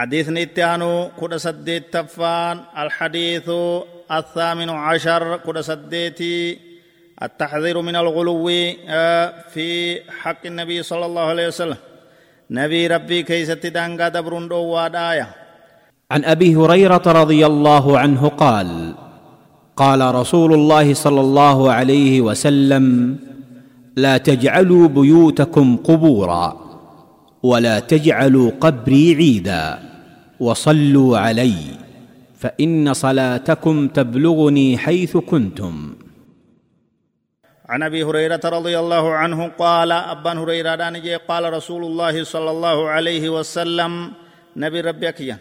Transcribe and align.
حديث 0.00 0.28
نتانو 0.32 1.12
كود 1.20 1.36
سديت 1.36 1.92
تفان 1.92 2.56
الحديث 2.82 3.48
الثامن 4.18 4.68
عشر 4.70 5.36
كود 5.44 5.60
سديتي 5.60 6.58
التحذير 7.22 7.76
من 7.80 7.96
الغلو 7.96 8.46
في 9.52 9.68
حق 10.20 10.42
النبي 10.46 10.82
صلى 10.82 11.04
الله 11.06 11.24
عليه 11.32 11.46
وسلم. 11.52 11.76
نبي 12.50 12.86
ربي 12.86 13.22
كيست 13.22 13.66
دانغا 13.66 14.08
دبرون 14.08 14.48
دو 14.48 14.78
آية 14.78 15.28
عن 16.10 16.24
أبي 16.24 16.56
هريرة 16.56 17.06
رضي 17.06 17.46
الله 17.46 17.98
عنه 17.98 18.28
قال 18.28 18.94
قال 19.76 20.14
رسول 20.14 20.50
الله 20.54 20.94
صلى 20.94 21.20
الله 21.20 21.72
عليه 21.72 22.20
وسلم 22.20 23.16
لا 23.96 24.16
تجعلوا 24.16 24.88
بيوتكم 24.88 25.76
قبورا 25.76 26.46
ولا 27.42 27.76
تجعلوا 27.80 28.50
قبري 28.60 29.14
عيدا. 29.14 29.89
وصلوا 30.40 31.18
علي 31.18 31.54
فإن 32.40 32.92
صلاتكم 32.94 33.88
تبلغني 33.88 34.78
حيث 34.78 35.16
كنتم. 35.16 35.74
عن 37.68 37.82
أبي 37.82 38.02
هريرة 38.04 38.40
رضي 38.44 38.78
الله 38.78 39.04
عنه 39.14 39.48
قال 39.58 39.92
أبان 39.92 40.38
هريرة 40.38 40.74
دانجي 40.74 41.16
قال 41.16 41.52
رسول 41.52 41.84
الله 41.84 42.24
صلى 42.24 42.50
الله 42.50 42.88
عليه 42.88 43.24
وسلم 43.36 43.92
نبي 44.56 44.80
ربك 44.80 45.20
يا 45.20 45.38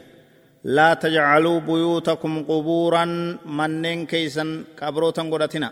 لا 0.63 0.93
تجعلوا 0.93 1.59
بيوتكم 1.59 2.43
قبورا 2.43 3.05
منن 3.45 4.05
كيسا 4.05 4.45
قبروتا 4.81 5.21
قرتنا 5.31 5.70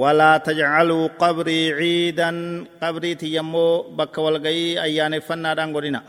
ولا 0.00 0.32
تجعلوا 0.38 1.08
قبري 1.18 1.72
عيدا 1.72 2.30
قبري 2.82 3.14
تيمو 3.14 3.82
بك 3.98 4.18
والغي 4.18 4.82
ايان 4.82 5.20
فنا 5.20 5.54
دان 5.54 5.74
قرنا 5.76 6.00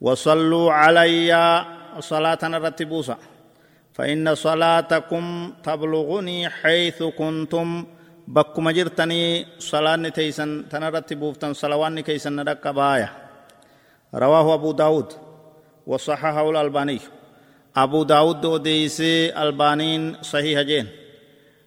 وصلوا 0.00 0.72
علي 0.72 1.30
صلاة 2.00 2.38
الرتبوسة 2.42 3.16
فإن 3.92 4.34
صلاتكم 4.34 5.52
تبلغني 5.62 6.48
حيث 6.48 7.02
كنتم. 7.02 7.86
بكم 8.28 8.70
جرتني 8.70 9.46
صلاة 9.58 9.96
نتيسن 9.96 10.68
تنرتبوفتن 10.68 11.52
صلوان 11.56 11.94
نكيسن 11.94 12.40
ندك 12.40 12.68
بايا 12.68 13.08
رواه 14.14 14.54
أبو 14.54 14.72
داود 14.72 15.12
وصحه 15.86 16.50
الألباني. 16.50 17.00
أبو 17.76 18.02
داود 18.02 18.40
دو 18.40 18.56
ديسي 18.56 19.32
ألبانين 19.42 20.22
صحيح 20.22 20.60
جين. 20.60 20.86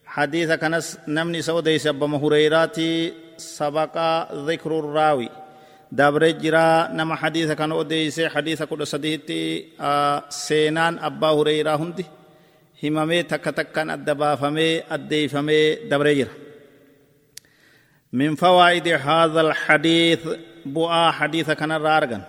حديث 0.06 0.52
كنس 0.52 1.00
نمني 1.08 1.42
سو 1.42 1.60
ديسي 1.60 1.90
أبا 1.90 2.08
مهريراتي 2.08 3.14
سبق 3.38 3.98
ذكر 4.34 4.80
الراوي. 4.80 5.30
دابر 5.92 6.30
جرا 6.30 6.88
نما 6.88 7.16
حديث 7.16 7.52
كان 7.52 7.72
أوديس 7.72 8.22
حديث 8.22 8.64
كل 8.64 8.88
سديتي 8.88 9.66
آه 9.82 10.24
سينان 10.30 11.00
أبا 11.00 11.28
هريرة 11.28 11.76
هندي 11.76 12.06
همامي 12.84 13.24
تك 13.24 13.46
تكن 13.46 13.90
أدبافمي 13.90 14.80
أديفمي 14.80 15.76
دابر 15.76 16.14
جرا 16.14 16.34
من 18.14 18.36
فوائد 18.36 18.88
هذا 18.88 19.42
الحديث 19.42 20.28
بؤا 20.66 21.12
حديث 21.12 21.52
كان 21.52 21.72
رارغن 21.72 22.22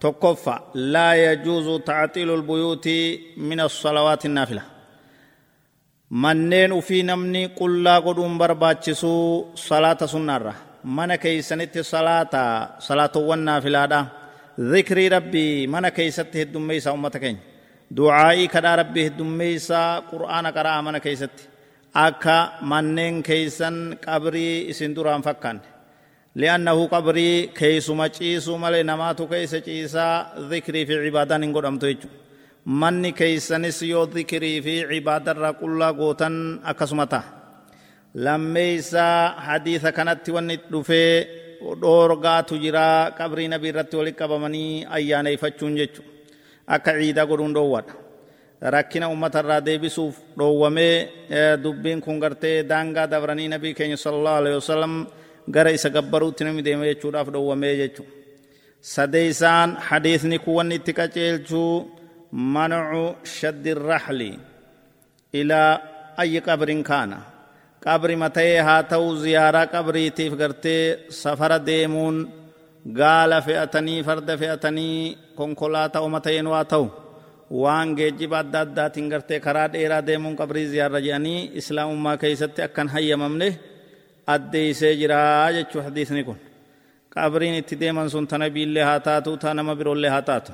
تكفى 0.00 0.58
لا 0.74 1.32
يجوز 1.32 1.82
تعطيل 1.82 2.34
البيوت 2.34 2.88
من 3.36 3.60
الصلوات 3.60 4.26
النافله 4.26 4.76
manneen 6.10 6.72
ufii 6.72 7.02
namni 7.02 7.48
qullaa 7.58 8.00
godhuun 8.00 8.38
barbaachisu 8.38 9.10
salaata 9.54 10.06
sunnaarra. 10.06 10.54
Mana 10.86 11.18
keeysanitti 11.24 11.80
salaata 11.92 12.42
salaatowwan 12.86 13.40
naafilaadha 13.48 14.00
dhikrii 14.72 15.08
rabbii 15.16 15.66
mana 15.74 15.90
keeysatti 15.90 16.36
heddummeeysa 16.42 16.92
ummata 16.96 17.18
keenya. 17.24 17.42
Ducaa'ii 17.96 18.48
kadhaa 18.54 18.76
rabbii 18.82 19.04
heddummeeysa 19.08 19.80
qur'aana 20.10 20.50
qara'a 20.56 20.82
mana 20.86 20.98
keeysatti 21.06 21.42
akka 22.06 22.36
manneen 22.70 23.22
keeysan 23.28 23.76
qabrii 24.06 24.54
isin 24.72 24.94
duraan 24.96 25.22
fakkaanne. 25.28 25.62
Li'annahu 26.40 26.82
qabrii 26.94 27.48
keeysuma 27.58 28.06
ciisuu 28.16 28.58
malee 28.64 28.82
namaatu 28.90 29.22
keeysa 29.32 29.58
ciisaa 29.66 30.14
dhikrii 30.50 30.84
fi 30.88 30.94
cibaadaan 31.04 31.42
hin 31.44 31.52
godhamtu 31.56 31.86
jechuudha 31.90 32.16
manni 32.80 33.10
keeysanis 33.20 33.78
yoo 33.92 34.04
dhikrii 34.14 34.58
fi 34.66 34.74
cibaadarraa 34.90 35.52
qullaa 35.60 35.92
gootan 36.00 36.34
akkasuma 36.70 37.06
ta'a 37.12 37.24
lammeeysaa 38.24 39.40
hadiisa 39.46 39.92
kanatti 39.92 40.32
wanni 40.32 40.56
dhufee 40.72 41.12
dhoorgaatu 41.82 42.58
jira 42.64 43.12
qabrii 43.18 43.48
nabii 43.48 43.68
irratti 43.72 43.96
walitti 43.96 44.20
qabamanii 44.22 44.86
ayyaaneeffachuun 44.96 45.76
jechu. 45.76 46.02
Akka 46.66 46.92
ciidaa 46.98 47.26
godhuun 47.26 47.54
dhoowwadha 47.54 47.94
rakkina 48.60 49.08
ummata 49.08 49.40
irraa 49.44 49.60
deebisuuf 49.60 50.16
dhoowwamee 50.38 50.94
eh, 51.30 51.58
dubbiin 51.62 52.00
kun 52.00 52.18
gartee 52.20 52.62
daangaa 52.62 53.06
dabranii 53.06 53.48
nabii 53.48 53.74
keenya 53.74 53.96
sallallahu 53.96 54.40
alaihi 54.42 54.56
wasallam 54.56 55.06
gara 55.50 55.70
isa 55.70 55.90
gabbaruutti 55.90 56.44
nami 56.44 56.62
deeme 56.64 56.88
jechuudhaaf 56.94 57.28
dhoowwamee 57.28 57.76
jechu. 57.76 58.06
Sadeeysaan 58.80 59.76
hadiisni 59.76 60.38
kun 60.38 60.54
wanni 60.54 60.74
itti 60.80 60.92
qaceelchuu 60.92 61.72
mancu 62.32 63.04
shaddi 63.38 63.74
rahli 63.74 64.32
ilaa 65.32 65.80
ayyi 66.16 66.40
qabrin 66.40 66.82
kaana. 66.82 67.35
qabri 67.86 68.16
mata'ee 68.22 68.60
haa 68.68 68.82
ta'u 68.92 69.08
ziyaaraa 69.22 69.66
qabriitiif 69.74 70.32
gartee 70.40 70.82
safara 71.22 71.58
deemuun 71.68 72.16
gaala 73.00 73.38
fe'atanii 73.46 74.00
farda 74.08 74.34
fe'atanii 74.42 74.98
konkolaataa 75.38 76.02
oma 76.06 76.20
ta'een 76.26 76.48
waa 76.54 76.64
ta'u 76.72 76.86
waan 77.62 77.88
geejjiba 77.98 78.38
adda 78.42 78.60
addaatiin 78.66 79.08
gartee 79.12 79.38
karaa 79.46 79.68
dheeraa 79.74 80.06
deemuun 80.08 80.34
qabrii 80.40 80.66
ziyaarra 80.72 81.00
jedhanii 81.06 81.40
islaamummaa 81.60 82.16
keeysatti 82.22 82.60
akkan 82.66 82.88
hayyamamne 82.94 83.48
addeeysee 84.34 84.92
jiraa 85.00 85.52
jechuu 85.56 85.82
hadiisni 85.86 86.22
kun 86.28 86.38
qabriin 87.14 87.54
itti 87.60 87.80
deeman 87.82 88.10
sun 88.14 88.26
tana 88.30 88.46
biillee 88.54 88.84
haa 88.88 89.00
taatu 89.08 89.36
ta 89.42 89.54
nama 89.58 89.72
biroollee 89.78 90.10
haa 90.14 90.22
taatu 90.30 90.52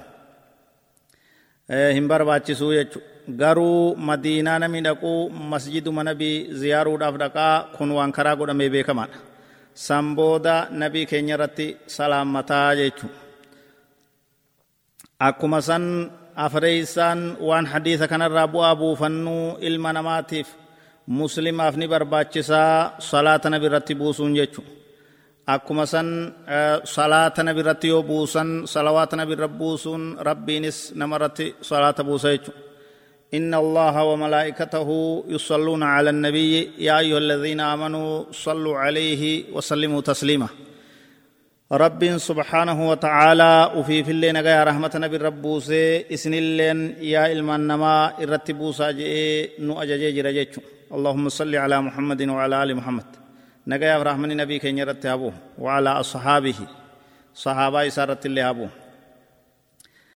hin 1.96 2.06
barbaachisuu 2.12 2.72
jechuudha 2.78 3.11
garuu 3.28 3.94
madiinaa 3.96 4.58
nami 4.58 4.80
dhaquu 4.82 5.30
masjiduma 5.30 6.04
nabii 6.04 6.48
ziyaaruudhaaf 6.60 7.16
dhaqaa 7.22 7.62
kun 7.76 7.90
waan 7.92 8.12
karaa 8.12 8.36
godhamee 8.36 8.70
beekamaadha 8.70 9.18
san 9.74 10.16
nabii 10.70 11.06
keenya 11.06 11.34
irratti 11.34 11.76
salaammataa 11.86 12.74
jechu 12.74 13.06
akkuma 15.20 15.60
san 15.62 16.10
afreeysaan 16.36 17.36
waan 17.40 17.66
hadiisa 17.66 18.08
kanarraa 18.08 18.48
bu'aa 18.48 18.76
buufannuu 18.76 19.56
ilma 19.60 19.92
namaatiif 19.92 20.48
muslimaaf 21.06 21.76
ni 21.76 21.88
barbaachisaa 21.88 22.98
salaata 22.98 23.50
nabi 23.50 23.66
irratti 23.66 23.94
buusuun 23.94 24.34
jechu 24.34 24.62
akkuma 25.46 25.86
san 25.86 26.34
salaata 26.84 27.42
nabi 27.42 27.60
irratti 27.60 27.88
yoo 27.88 28.02
buusan 28.02 28.66
salawaata 28.66 29.16
nabi 29.16 29.32
irra 29.32 29.48
buusuun 29.48 30.16
rabbiinis 30.20 30.92
nama 30.94 31.18
salaata 31.62 32.04
buusa 32.04 32.30
jechu 32.30 32.52
إن 33.34 33.54
الله 33.54 34.04
وملائكته 34.04 34.88
يصلون 35.28 35.82
على 35.82 36.10
النبي 36.10 36.70
يا 36.78 36.98
أيها 36.98 37.18
الذين 37.18 37.60
آمنوا 37.60 38.24
صلوا 38.32 38.78
عليه 38.78 39.44
وسلموا 39.52 40.00
تسليما. 40.00 40.48
رب 41.72 42.16
سبحانه 42.16 42.88
وتعالى 42.90 43.72
وفي 43.76 44.04
في 44.04 44.10
اللين 44.10 44.36
يا 44.36 44.64
رحمة 44.64 44.90
نبي 44.94 45.16
ربوسي 45.16 46.12
إسن 46.14 46.34
اللين 46.34 46.96
يا 47.00 47.32
إلمان 47.32 47.60
نما 47.66 47.94
إرتبوسا 48.22 48.90
جئ 48.90 49.60
نو 49.64 49.82
أججي 49.82 50.12
جرجيتشو 50.12 50.60
اللهم 50.92 51.28
صل 51.28 51.56
على 51.56 51.80
محمد 51.80 52.20
وعلى 52.28 52.62
آل 52.62 52.76
محمد. 52.76 53.08
نجايا 53.66 54.02
رحمن 54.02 54.36
نبي 54.36 54.58
كين 54.58 54.78
يرتي 54.78 55.12
أبو 55.12 55.32
وعلى 55.58 55.90
أصحابه 55.90 56.58
صحابة 57.34 57.86
إسارة 57.86 58.20
الله 58.26 58.50
أبو 58.50 58.66